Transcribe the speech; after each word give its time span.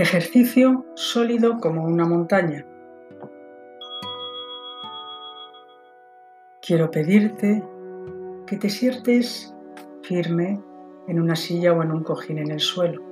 Ejercicio 0.00 0.86
sólido 0.94 1.58
como 1.58 1.82
una 1.82 2.06
montaña. 2.06 2.64
Quiero 6.62 6.88
pedirte 6.88 7.64
que 8.46 8.56
te 8.58 8.70
sientes 8.70 9.52
firme 10.02 10.62
en 11.08 11.20
una 11.20 11.34
silla 11.34 11.72
o 11.72 11.82
en 11.82 11.90
un 11.90 12.04
cojín 12.04 12.38
en 12.38 12.52
el 12.52 12.60
suelo. 12.60 13.02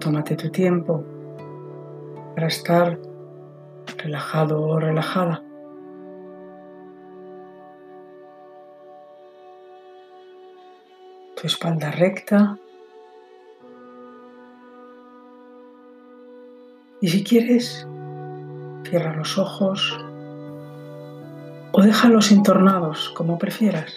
Tómate 0.00 0.34
tu 0.34 0.50
tiempo 0.50 1.04
para 2.34 2.48
estar 2.48 2.98
relajado 3.98 4.60
o 4.60 4.80
relajada. 4.80 5.44
Tu 11.36 11.46
espalda 11.46 11.92
recta 11.92 12.58
Y 17.00 17.08
si 17.08 17.22
quieres, 17.22 17.86
cierra 18.84 19.14
los 19.14 19.38
ojos 19.38 19.98
o 21.72 21.82
déjalos 21.82 22.32
entornados, 22.32 23.10
como 23.10 23.38
prefieras. 23.38 23.94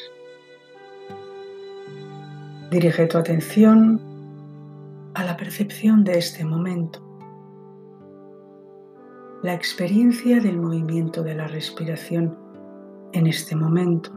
Dirige 2.70 3.08
tu 3.08 3.18
atención 3.18 4.00
a 5.14 5.24
la 5.24 5.36
percepción 5.36 6.04
de 6.04 6.18
este 6.18 6.46
momento, 6.46 7.02
la 9.42 9.54
experiencia 9.54 10.40
del 10.40 10.58
movimiento 10.58 11.24
de 11.24 11.36
la 11.36 11.48
respiración 11.48 12.38
en 13.14 13.28
este 13.28 13.56
momento, 13.56 14.12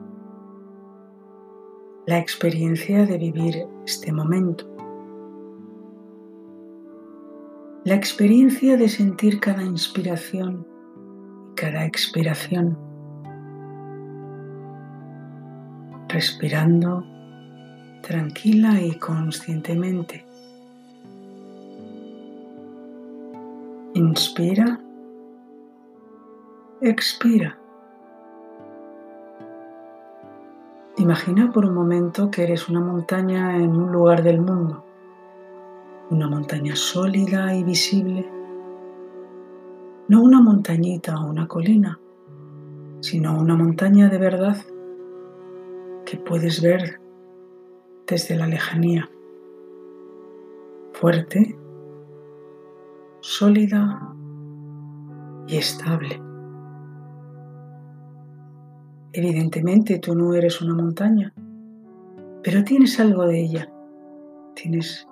la 2.06 2.18
experiencia 2.18 3.06
de 3.06 3.16
vivir 3.16 3.66
este 3.86 4.12
momento. 4.12 4.66
La 7.84 7.94
experiencia 7.94 8.78
de 8.78 8.88
sentir 8.88 9.40
cada 9.40 9.62
inspiración 9.62 10.66
y 11.50 11.54
cada 11.54 11.84
expiración, 11.84 12.78
respirando 16.08 17.04
tranquila 18.00 18.80
y 18.80 18.98
conscientemente. 18.98 20.24
Inspira, 23.92 24.80
expira. 26.80 27.58
Imagina 30.96 31.52
por 31.52 31.66
un 31.66 31.74
momento 31.74 32.30
que 32.30 32.44
eres 32.44 32.66
una 32.70 32.80
montaña 32.80 33.56
en 33.56 33.76
un 33.76 33.92
lugar 33.92 34.22
del 34.22 34.40
mundo 34.40 34.84
una 36.10 36.28
montaña 36.28 36.76
sólida 36.76 37.54
y 37.54 37.64
visible, 37.64 38.28
no 40.08 40.22
una 40.22 40.40
montañita 40.40 41.16
o 41.16 41.30
una 41.30 41.48
colina, 41.48 41.98
sino 43.00 43.38
una 43.38 43.56
montaña 43.56 44.08
de 44.08 44.18
verdad 44.18 44.56
que 46.04 46.18
puedes 46.18 46.60
ver 46.60 47.00
desde 48.06 48.36
la 48.36 48.46
lejanía, 48.46 49.08
fuerte, 50.92 51.56
sólida 53.20 54.14
y 55.46 55.56
estable. 55.56 56.20
Evidentemente 59.12 59.98
tú 60.00 60.14
no 60.14 60.34
eres 60.34 60.60
una 60.60 60.74
montaña, 60.74 61.32
pero 62.42 62.64
tienes 62.64 62.98
algo 62.98 63.26
de 63.26 63.40
ella. 63.40 63.72
Tienes 64.54 65.08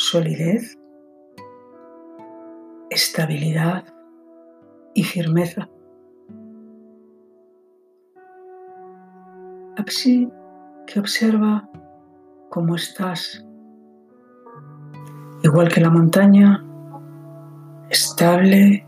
solidez, 0.00 0.78
estabilidad 2.88 3.84
y 4.94 5.04
firmeza. 5.04 5.68
Así 9.76 10.32
que 10.86 11.00
observa 11.00 11.68
cómo 12.48 12.76
estás, 12.76 13.44
igual 15.42 15.68
que 15.68 15.82
la 15.82 15.90
montaña, 15.90 16.64
estable 17.90 18.86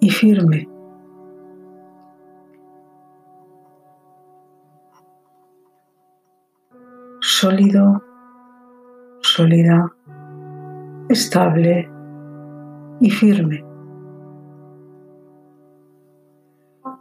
y 0.00 0.10
firme. 0.10 0.68
Sólido 7.20 8.09
sólida, 9.40 9.90
estable 11.08 11.88
y 13.00 13.10
firme. 13.10 13.64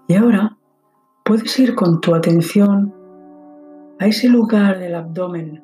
Y 0.08 0.16
ahora 0.16 0.58
puedes 1.26 1.60
ir 1.60 1.76
con 1.76 2.00
tu 2.00 2.16
atención 2.16 2.94
a 4.00 4.08
ese 4.08 4.30
lugar 4.30 4.80
del 4.80 4.96
abdomen 4.96 5.62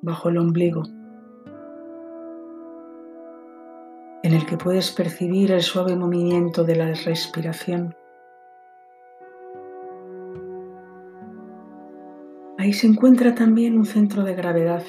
bajo 0.00 0.30
el 0.30 0.38
ombligo, 0.38 0.82
en 4.22 4.32
el 4.32 4.46
que 4.46 4.56
puedes 4.56 4.90
percibir 4.92 5.52
el 5.52 5.60
suave 5.60 5.94
movimiento 5.94 6.64
de 6.64 6.76
la 6.76 6.86
respiración. 6.86 7.94
Ahí 12.56 12.72
se 12.72 12.86
encuentra 12.86 13.34
también 13.34 13.76
un 13.76 13.84
centro 13.84 14.24
de 14.24 14.34
gravedad 14.34 14.82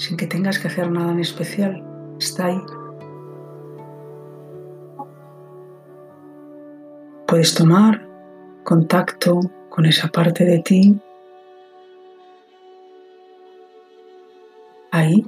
sin 0.00 0.16
que 0.16 0.26
tengas 0.26 0.58
que 0.58 0.68
hacer 0.68 0.90
nada 0.90 1.12
en 1.12 1.20
especial. 1.20 1.84
Está 2.18 2.46
ahí. 2.46 2.62
Puedes 7.26 7.54
tomar 7.54 8.08
contacto 8.64 9.40
con 9.68 9.84
esa 9.84 10.08
parte 10.08 10.46
de 10.46 10.58
ti. 10.60 10.98
Ahí, 14.90 15.26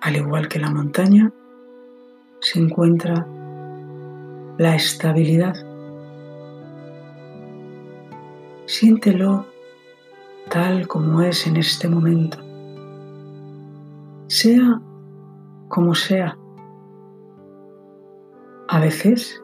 al 0.00 0.16
igual 0.16 0.48
que 0.48 0.58
la 0.58 0.70
montaña, 0.70 1.32
se 2.40 2.58
encuentra 2.58 3.28
la 4.58 4.74
estabilidad. 4.74 5.54
Siéntelo 8.66 9.46
tal 10.50 10.88
como 10.88 11.22
es 11.22 11.46
en 11.46 11.58
este 11.58 11.88
momento 11.88 12.47
sea 14.28 14.80
como 15.68 15.94
sea. 15.94 16.38
A 18.68 18.80
veces 18.80 19.42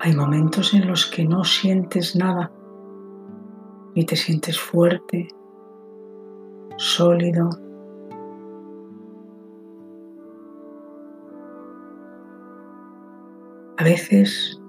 hay 0.00 0.14
momentos 0.14 0.72
en 0.74 0.86
los 0.86 1.06
que 1.06 1.24
no 1.24 1.44
sientes 1.44 2.14
nada 2.16 2.52
y 3.94 4.06
te 4.06 4.14
sientes 4.14 4.58
fuerte, 4.60 5.28
sólido. 6.76 7.50
A 13.78 13.84
veces 13.84 14.60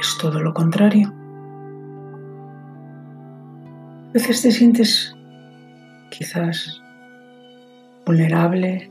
es 0.00 0.18
todo 0.18 0.40
lo 0.40 0.54
contrario. 0.54 1.12
A 4.08 4.12
veces 4.14 4.40
te 4.40 4.50
sientes 4.50 5.14
quizás 6.10 6.82
vulnerable 8.08 8.90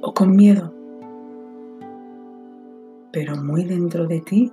o 0.00 0.12
con 0.12 0.34
miedo, 0.34 0.74
pero 3.12 3.36
muy 3.36 3.62
dentro 3.62 4.08
de 4.08 4.20
ti, 4.20 4.52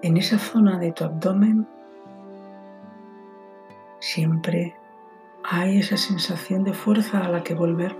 en 0.00 0.16
esa 0.16 0.38
zona 0.38 0.78
de 0.78 0.92
tu 0.92 1.04
abdomen, 1.04 1.68
siempre 4.00 4.74
hay 5.44 5.80
esa 5.80 5.98
sensación 5.98 6.64
de 6.64 6.72
fuerza 6.72 7.18
a 7.18 7.28
la 7.28 7.42
que 7.42 7.54
volver. 7.54 7.94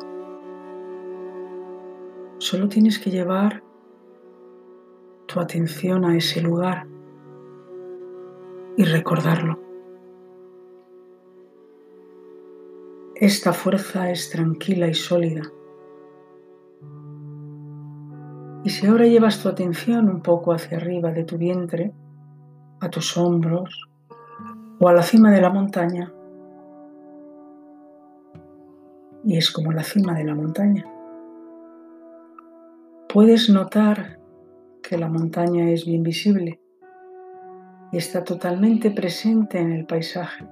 Solo 2.38 2.70
tienes 2.70 2.99
que 2.99 3.10
llevar 3.10 3.62
tu 5.26 5.40
atención 5.40 6.06
a 6.06 6.16
ese 6.16 6.40
lugar 6.40 6.87
y 8.78 8.84
recordarlo. 8.84 9.65
Esta 13.18 13.54
fuerza 13.54 14.10
es 14.10 14.28
tranquila 14.28 14.88
y 14.88 14.92
sólida. 14.92 15.40
Y 18.62 18.68
si 18.68 18.86
ahora 18.86 19.06
llevas 19.06 19.42
tu 19.42 19.48
atención 19.48 20.10
un 20.10 20.20
poco 20.20 20.52
hacia 20.52 20.76
arriba 20.76 21.12
de 21.12 21.24
tu 21.24 21.38
vientre, 21.38 21.94
a 22.78 22.90
tus 22.90 23.16
hombros 23.16 23.88
o 24.78 24.86
a 24.86 24.92
la 24.92 25.02
cima 25.02 25.30
de 25.30 25.40
la 25.40 25.48
montaña, 25.48 26.12
y 29.24 29.38
es 29.38 29.50
como 29.50 29.72
la 29.72 29.82
cima 29.82 30.12
de 30.12 30.24
la 30.24 30.34
montaña, 30.34 30.84
puedes 33.08 33.48
notar 33.48 34.20
que 34.82 34.98
la 34.98 35.08
montaña 35.08 35.70
es 35.70 35.86
bien 35.86 36.02
visible 36.02 36.60
y 37.92 37.96
está 37.96 38.24
totalmente 38.24 38.90
presente 38.90 39.58
en 39.58 39.72
el 39.72 39.86
paisaje 39.86 40.46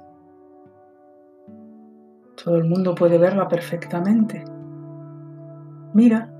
Todo 2.44 2.56
el 2.56 2.64
mundo 2.64 2.94
puede 2.94 3.17
verla 3.17 3.49
perfectamente. 3.49 4.44
Mira 5.94 6.31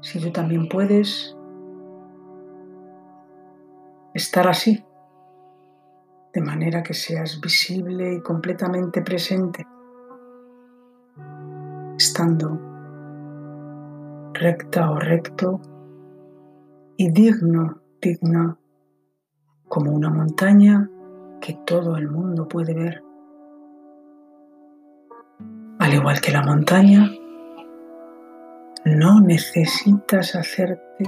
si 0.00 0.18
tú 0.18 0.30
también 0.30 0.70
puedes 0.70 1.36
estar 4.14 4.48
así, 4.48 4.82
de 6.32 6.40
manera 6.40 6.82
que 6.82 6.94
seas 6.94 7.42
visible 7.42 8.14
y 8.14 8.22
completamente 8.22 9.02
presente, 9.02 9.66
estando 11.98 12.58
recta 14.32 14.90
o 14.92 14.98
recto 14.98 15.60
y 16.96 17.10
digno, 17.10 17.82
digna, 18.00 18.56
como 19.68 19.92
una 19.92 20.08
montaña 20.08 20.88
que 21.42 21.58
todo 21.66 21.96
el 21.96 22.08
mundo 22.08 22.48
puede 22.48 22.72
ver. 22.72 23.09
Al 25.90 25.96
igual 25.96 26.20
que 26.20 26.30
la 26.30 26.42
montaña, 26.42 27.10
no 28.84 29.20
necesitas 29.20 30.36
hacerte 30.36 31.04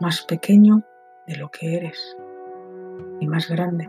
más 0.00 0.20
pequeño 0.20 0.82
de 1.26 1.36
lo 1.36 1.50
que 1.50 1.78
eres 1.78 2.14
y 3.20 3.26
más 3.26 3.48
grande. 3.48 3.88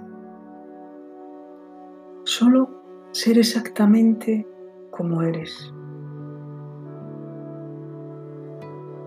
Solo 2.23 2.69
ser 3.11 3.37
exactamente 3.37 4.47
como 4.91 5.23
eres. 5.23 5.73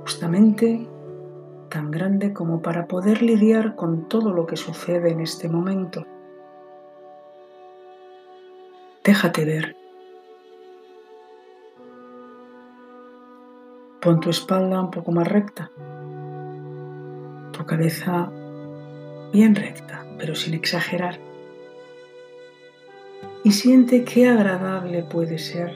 Justamente 0.02 0.86
tan 1.70 1.90
grande 1.90 2.34
como 2.34 2.60
para 2.60 2.86
poder 2.86 3.22
lidiar 3.22 3.74
con 3.74 4.06
todo 4.06 4.34
lo 4.34 4.46
que 4.46 4.58
sucede 4.58 5.12
en 5.12 5.20
este 5.20 5.48
momento. 5.48 6.04
Déjate 9.02 9.46
ver. 9.46 9.83
Pon 14.04 14.20
tu 14.20 14.28
espalda 14.28 14.82
un 14.82 14.90
poco 14.90 15.12
más 15.12 15.26
recta, 15.26 15.70
tu 17.52 17.64
cabeza 17.64 18.30
bien 19.32 19.54
recta, 19.54 20.04
pero 20.18 20.34
sin 20.34 20.52
exagerar. 20.52 21.18
Y 23.44 23.52
siente 23.52 24.04
qué 24.04 24.28
agradable 24.28 25.04
puede 25.04 25.38
ser 25.38 25.72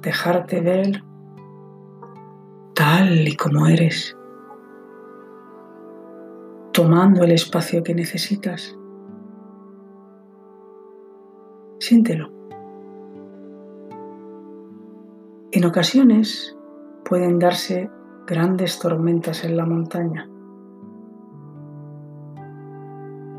dejarte 0.00 0.60
ver 0.60 1.02
tal 2.74 3.26
y 3.26 3.34
como 3.34 3.66
eres, 3.66 4.16
tomando 6.72 7.24
el 7.24 7.32
espacio 7.32 7.82
que 7.82 7.96
necesitas. 7.96 8.78
Siéntelo. 11.80 12.30
En 15.50 15.64
ocasiones 15.64 16.55
pueden 17.08 17.38
darse 17.38 17.88
grandes 18.26 18.80
tormentas 18.80 19.44
en 19.44 19.56
la 19.56 19.64
montaña. 19.64 20.28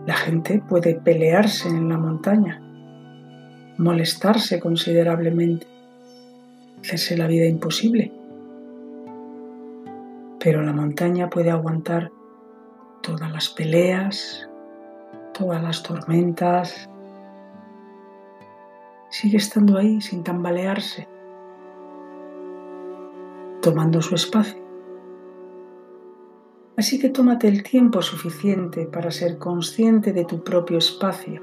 La 0.05 0.13
gente 0.13 0.63
puede 0.69 0.95
pelearse 0.95 1.67
en 1.67 1.89
la 1.89 1.97
montaña, 1.97 2.61
molestarse 3.77 4.61
considerablemente, 4.61 5.67
hacerse 6.79 7.17
la 7.17 7.27
vida 7.27 7.45
imposible. 7.45 8.13
Pero 10.39 10.61
la 10.61 10.71
montaña 10.71 11.29
puede 11.29 11.51
aguantar 11.51 12.09
todas 13.03 13.29
las 13.33 13.49
peleas, 13.49 14.47
todas 15.33 15.61
las 15.61 15.83
tormentas. 15.83 16.89
Sigue 19.09 19.37
estando 19.37 19.77
ahí 19.77 19.99
sin 19.99 20.23
tambalearse 20.23 21.16
tomando 23.67 24.01
su 24.01 24.15
espacio. 24.15 24.63
Así 26.77 27.01
que 27.01 27.09
tómate 27.09 27.49
el 27.49 27.63
tiempo 27.63 28.01
suficiente 28.01 28.85
para 28.85 29.11
ser 29.11 29.37
consciente 29.37 30.13
de 30.13 30.23
tu 30.23 30.41
propio 30.41 30.77
espacio 30.77 31.41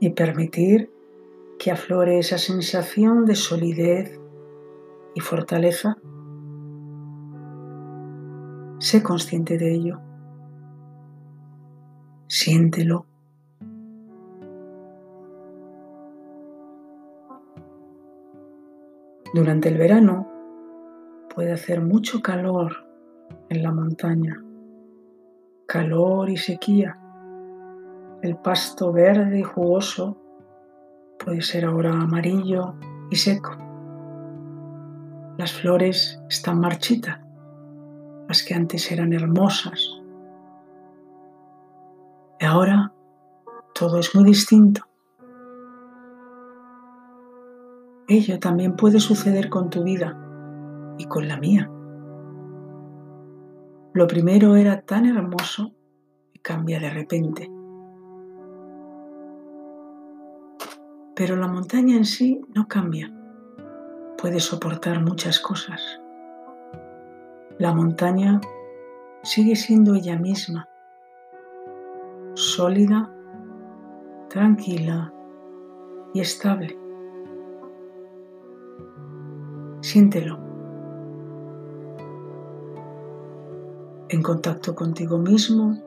y 0.00 0.10
permitir 0.10 0.90
que 1.56 1.70
aflore 1.70 2.18
esa 2.18 2.36
sensación 2.36 3.26
de 3.26 3.36
solidez 3.36 4.18
y 5.14 5.20
fortaleza. 5.20 5.98
Sé 8.80 9.04
consciente 9.04 9.56
de 9.56 9.72
ello. 9.72 10.00
Siéntelo. 12.26 13.06
Durante 19.34 19.68
el 19.68 19.76
verano 19.76 20.26
puede 21.34 21.52
hacer 21.52 21.82
mucho 21.82 22.22
calor 22.22 22.86
en 23.50 23.62
la 23.62 23.72
montaña, 23.72 24.42
calor 25.66 26.30
y 26.30 26.38
sequía. 26.38 26.98
El 28.22 28.36
pasto 28.38 28.90
verde 28.90 29.40
y 29.40 29.42
jugoso 29.42 30.16
puede 31.22 31.42
ser 31.42 31.66
ahora 31.66 31.92
amarillo 31.92 32.74
y 33.10 33.16
seco. 33.16 33.50
Las 35.36 35.52
flores 35.52 36.18
están 36.30 36.60
marchitas, 36.60 37.20
las 38.28 38.42
que 38.42 38.54
antes 38.54 38.90
eran 38.90 39.12
hermosas. 39.12 40.00
Y 42.40 42.46
ahora 42.46 42.94
todo 43.74 43.98
es 43.98 44.14
muy 44.14 44.24
distinto. 44.24 44.87
Ello 48.10 48.38
también 48.38 48.74
puede 48.74 49.00
suceder 49.00 49.50
con 49.50 49.68
tu 49.68 49.84
vida 49.84 50.16
y 50.96 51.04
con 51.04 51.28
la 51.28 51.36
mía. 51.36 51.70
Lo 53.92 54.06
primero 54.06 54.56
era 54.56 54.80
tan 54.80 55.04
hermoso 55.04 55.72
y 56.32 56.38
cambia 56.38 56.80
de 56.80 56.88
repente. 56.88 57.50
Pero 61.14 61.36
la 61.36 61.48
montaña 61.48 61.96
en 61.96 62.06
sí 62.06 62.40
no 62.54 62.66
cambia. 62.66 63.12
Puede 64.16 64.40
soportar 64.40 65.04
muchas 65.04 65.38
cosas. 65.38 66.00
La 67.58 67.74
montaña 67.74 68.40
sigue 69.22 69.54
siendo 69.54 69.94
ella 69.94 70.16
misma, 70.16 70.66
sólida, 72.32 73.12
tranquila 74.30 75.12
y 76.14 76.20
estable. 76.20 76.77
Siéntelo. 79.80 80.38
En 84.08 84.22
contacto 84.22 84.74
contigo 84.74 85.18
mismo, 85.18 85.78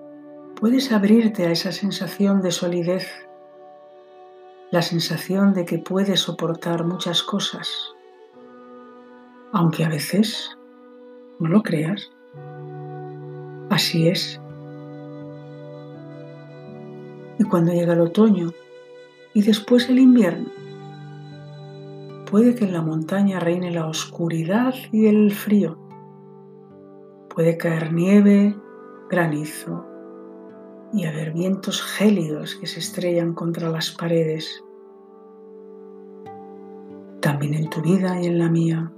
puedes 0.55 0.91
abrirte 0.91 1.45
a 1.45 1.51
esa 1.51 1.71
sensación 1.71 2.41
de 2.41 2.51
solidez, 2.51 3.07
la 4.71 4.81
sensación 4.81 5.53
de 5.53 5.65
que 5.65 5.79
puedes 5.79 6.21
soportar 6.21 6.86
muchas 6.86 7.24
cosas, 7.24 7.67
aunque 9.51 9.83
a 9.83 9.89
veces 9.89 10.57
no 11.39 11.50
lo 11.50 11.63
creas. 11.63 12.12
Así 13.69 14.07
es. 14.07 14.39
Y 17.39 17.43
cuando 17.43 17.74
llega 17.74 17.93
el 17.93 18.01
otoño 18.01 18.51
y 19.33 19.41
después 19.41 19.89
el 19.89 20.00
invierno, 20.00 20.50
Puede 22.31 22.55
que 22.55 22.63
en 22.63 22.71
la 22.71 22.81
montaña 22.81 23.41
reine 23.41 23.71
la 23.71 23.88
oscuridad 23.88 24.73
y 24.93 25.07
el 25.07 25.33
frío. 25.33 25.77
Puede 27.27 27.57
caer 27.57 27.91
nieve, 27.91 28.55
granizo 29.09 29.85
y 30.93 31.03
haber 31.05 31.33
vientos 31.33 31.81
gélidos 31.81 32.55
que 32.55 32.67
se 32.67 32.79
estrellan 32.79 33.33
contra 33.33 33.69
las 33.69 33.91
paredes. 33.91 34.63
También 37.19 37.53
en 37.53 37.69
tu 37.69 37.81
vida 37.81 38.21
y 38.21 38.27
en 38.27 38.39
la 38.39 38.50
mía 38.50 38.93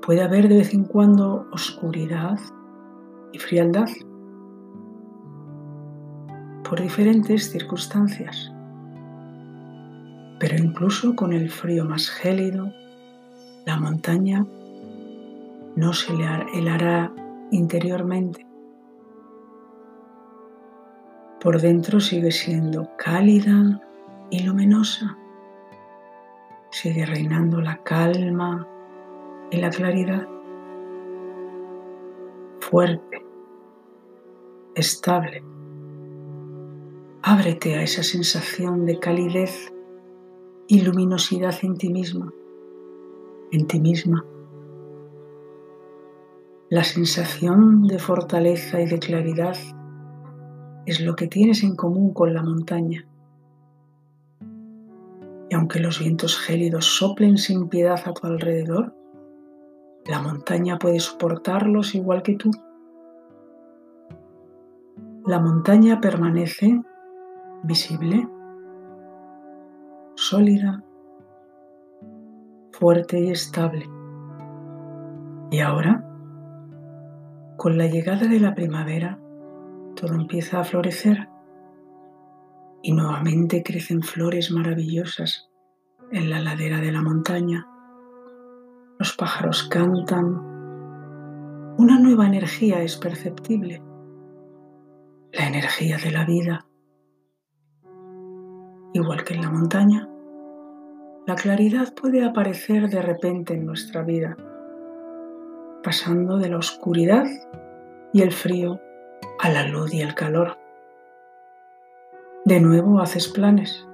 puede 0.00 0.22
haber 0.22 0.48
de 0.48 0.56
vez 0.56 0.72
en 0.72 0.84
cuando 0.84 1.46
oscuridad 1.52 2.40
y 3.30 3.38
frialdad 3.38 3.88
por 6.64 6.80
diferentes 6.80 7.50
circunstancias. 7.50 8.50
Pero 10.38 10.56
incluso 10.56 11.16
con 11.16 11.32
el 11.32 11.50
frío 11.50 11.84
más 11.84 12.08
gélido, 12.08 12.72
la 13.66 13.76
montaña 13.76 14.46
no 15.74 15.92
se 15.92 16.12
le 16.12 16.26
helará 16.54 17.12
interiormente. 17.50 18.46
Por 21.40 21.60
dentro 21.60 22.00
sigue 22.00 22.32
siendo 22.32 22.88
cálida 22.96 23.80
y 24.30 24.42
luminosa. 24.42 25.16
Sigue 26.70 27.06
reinando 27.06 27.60
la 27.60 27.82
calma 27.82 28.66
y 29.50 29.56
la 29.58 29.70
claridad. 29.70 30.26
Fuerte, 32.60 33.24
estable. 34.74 35.42
Ábrete 37.22 37.76
a 37.76 37.82
esa 37.82 38.02
sensación 38.02 38.84
de 38.84 38.98
calidez 38.98 39.72
y 40.68 40.82
luminosidad 40.82 41.54
en 41.62 41.78
ti 41.78 41.88
mismo, 41.88 42.30
en 43.50 43.66
ti 43.66 43.80
misma. 43.80 44.24
La 46.68 46.84
sensación 46.84 47.86
de 47.86 47.98
fortaleza 47.98 48.78
y 48.82 48.86
de 48.86 48.98
claridad 48.98 49.56
es 50.84 51.00
lo 51.00 51.16
que 51.16 51.26
tienes 51.26 51.62
en 51.62 51.74
común 51.74 52.12
con 52.12 52.34
la 52.34 52.42
montaña. 52.42 53.06
Y 55.48 55.54
aunque 55.54 55.80
los 55.80 55.98
vientos 56.00 56.38
gélidos 56.38 56.84
soplen 56.84 57.38
sin 57.38 57.70
piedad 57.70 58.00
a 58.04 58.12
tu 58.12 58.26
alrededor, 58.26 58.94
la 60.04 60.20
montaña 60.20 60.78
puede 60.78 61.00
soportarlos 61.00 61.94
igual 61.94 62.22
que 62.22 62.36
tú. 62.36 62.50
La 65.26 65.40
montaña 65.40 65.98
permanece 66.02 66.82
visible, 67.62 68.28
sólida, 70.28 70.84
fuerte 72.72 73.18
y 73.18 73.30
estable. 73.30 73.88
Y 75.50 75.60
ahora 75.60 76.04
con 77.56 77.78
la 77.78 77.86
llegada 77.86 78.28
de 78.28 78.38
la 78.38 78.54
primavera, 78.54 79.18
todo 79.96 80.14
empieza 80.14 80.60
a 80.60 80.64
florecer 80.64 81.28
y 82.82 82.92
nuevamente 82.92 83.62
crecen 83.62 84.02
flores 84.02 84.52
maravillosas 84.52 85.50
en 86.12 86.30
la 86.30 86.40
ladera 86.40 86.78
de 86.78 86.92
la 86.92 87.02
montaña. 87.02 87.66
Los 88.98 89.16
pájaros 89.16 89.64
cantan. 89.64 90.26
Una 91.78 91.98
nueva 91.98 92.26
energía 92.26 92.82
es 92.82 92.96
perceptible, 92.96 93.82
la 95.32 95.46
energía 95.48 95.96
de 95.96 96.10
la 96.10 96.24
vida. 96.24 96.66
Igual 98.92 99.24
que 99.24 99.34
en 99.34 99.42
la 99.42 99.50
montaña, 99.50 100.08
la 101.28 101.34
claridad 101.34 101.92
puede 101.92 102.24
aparecer 102.24 102.88
de 102.88 103.02
repente 103.02 103.52
en 103.52 103.66
nuestra 103.66 104.02
vida 104.02 104.34
pasando 105.84 106.38
de 106.38 106.48
la 106.48 106.56
oscuridad 106.56 107.26
y 108.14 108.22
el 108.22 108.32
frío 108.32 108.80
a 109.38 109.50
la 109.50 109.68
luz 109.68 109.92
y 109.92 110.00
el 110.00 110.14
calor. 110.14 110.56
De 112.46 112.60
nuevo 112.60 113.00
haces 113.00 113.28
planes. 113.28 113.86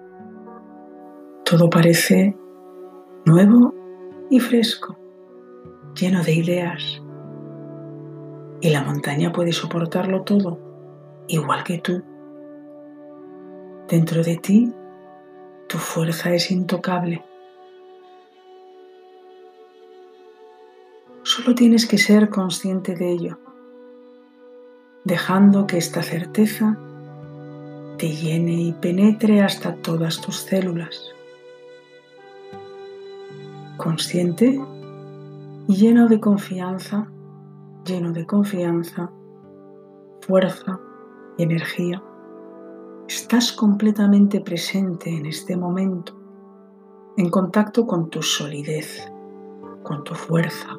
Todo 1.45 1.69
parece 1.69 2.37
nuevo 3.25 3.75
y 4.31 4.39
fresco, 4.39 4.97
lleno 5.97 6.23
de 6.23 6.35
ideas. 6.35 7.03
Y 8.61 8.71
la 8.71 8.85
montaña 8.85 9.33
puede 9.33 9.51
soportarlo 9.51 10.23
todo, 10.23 10.61
igual 11.27 11.65
que 11.65 11.79
tú. 11.79 12.01
Dentro 13.89 14.23
de 14.23 14.37
ti, 14.37 14.73
tu 15.69 15.79
fuerza 15.79 16.35
es 16.35 16.51
intocable. 16.51 17.25
Solo 21.23 21.55
tienes 21.55 21.87
que 21.87 21.99
ser 21.99 22.29
consciente 22.29 22.95
de 22.95 23.11
ello, 23.11 23.39
dejando 25.05 25.67
que 25.67 25.79
esta 25.79 26.03
certeza 26.03 26.79
te 27.99 28.09
llene 28.11 28.61
y 28.61 28.73
penetre 28.73 29.43
hasta 29.43 29.75
todas 29.77 30.21
tus 30.21 30.37
células. 30.37 31.15
Consciente 33.77 34.61
y 35.67 35.75
lleno 35.75 36.09
de 36.09 36.21
confianza, 36.21 37.09
lleno 37.85 38.13
de 38.13 38.27
confianza, 38.27 39.11
fuerza 40.21 40.79
y 41.39 41.45
energía. 41.45 42.03
Estás 43.09 43.53
completamente 43.53 44.41
presente 44.41 45.11
en 45.11 45.27
este 45.27 45.57
momento, 45.57 46.15
en 47.17 47.31
contacto 47.31 47.87
con 47.87 48.11
tu 48.11 48.23
solidez, 48.23 49.11
con 49.83 50.05
tu 50.05 50.15
fuerza, 50.15 50.77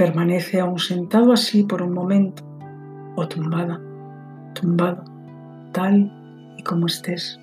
Permanece 0.00 0.58
aún 0.58 0.78
sentado 0.78 1.30
así 1.30 1.62
por 1.62 1.82
un 1.82 1.92
momento 1.92 2.42
o 3.16 3.28
tumbada, 3.28 3.78
tumbado, 4.54 5.04
tal 5.72 6.10
y 6.56 6.62
como 6.62 6.86
estés. 6.86 7.38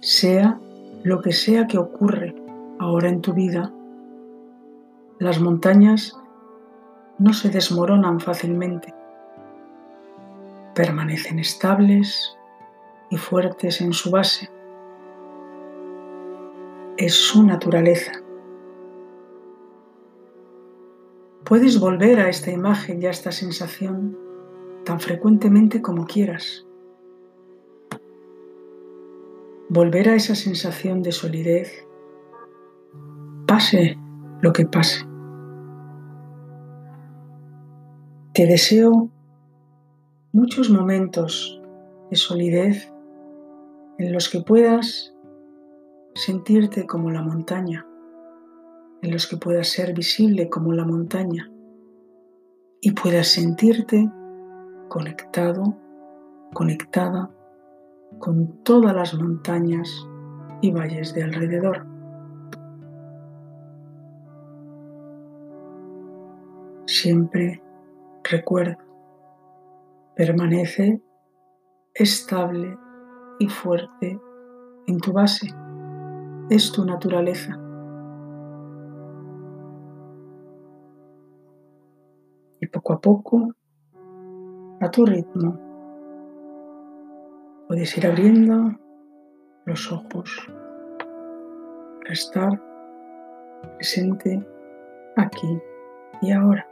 Sea 0.00 0.58
lo 1.04 1.20
que 1.22 1.30
sea 1.30 1.68
que 1.68 1.78
ocurre 1.78 2.34
ahora 2.80 3.08
en 3.08 3.20
tu 3.20 3.34
vida, 3.34 3.72
las 5.20 5.40
montañas 5.40 6.18
no 7.18 7.32
se 7.32 7.50
desmoronan 7.50 8.20
fácilmente. 8.20 8.94
Permanecen 10.74 11.38
estables 11.38 12.36
y 13.10 13.16
fuertes 13.16 13.80
en 13.80 13.92
su 13.92 14.10
base. 14.10 14.48
Es 16.96 17.14
su 17.14 17.42
naturaleza. 17.44 18.12
Puedes 21.44 21.80
volver 21.80 22.20
a 22.20 22.28
esta 22.28 22.50
imagen 22.50 23.02
y 23.02 23.06
a 23.06 23.10
esta 23.10 23.32
sensación 23.32 24.18
tan 24.84 25.00
frecuentemente 25.00 25.80
como 25.80 26.06
quieras. 26.06 26.66
Volver 29.70 30.08
a 30.10 30.14
esa 30.14 30.34
sensación 30.34 31.02
de 31.02 31.12
solidez, 31.12 31.86
pase 33.46 33.98
lo 34.40 34.52
que 34.52 34.66
pase. 34.66 35.07
Te 38.38 38.46
deseo 38.46 39.10
muchos 40.32 40.70
momentos 40.70 41.60
de 42.08 42.14
solidez 42.16 42.88
en 43.98 44.12
los 44.12 44.28
que 44.28 44.42
puedas 44.42 45.12
sentirte 46.14 46.86
como 46.86 47.10
la 47.10 47.20
montaña 47.20 47.84
en 49.02 49.10
los 49.10 49.26
que 49.26 49.38
puedas 49.38 49.66
ser 49.66 49.92
visible 49.92 50.48
como 50.48 50.72
la 50.72 50.84
montaña 50.84 51.50
y 52.80 52.92
puedas 52.92 53.26
sentirte 53.26 54.08
conectado, 54.88 55.76
conectada 56.54 57.32
con 58.20 58.62
todas 58.62 58.94
las 58.94 59.14
montañas 59.14 59.90
y 60.60 60.70
valles 60.70 61.12
de 61.12 61.24
alrededor. 61.24 61.84
Siempre 66.86 67.62
recuerda, 68.30 68.78
permanece 70.16 71.00
estable 71.94 72.76
y 73.38 73.48
fuerte 73.48 74.20
en 74.86 74.98
tu 75.00 75.12
base. 75.12 75.48
Es 76.50 76.72
tu 76.72 76.84
naturaleza. 76.84 77.58
poco 82.70 82.92
a 82.92 83.00
poco, 83.00 83.54
a 84.80 84.90
tu 84.90 85.04
ritmo, 85.06 85.58
puedes 87.66 87.96
ir 87.96 88.06
abriendo 88.06 88.72
los 89.64 89.92
ojos 89.92 90.48
para 92.00 92.12
estar 92.12 92.62
presente 93.76 94.46
aquí 95.16 95.58
y 96.22 96.32
ahora. 96.32 96.66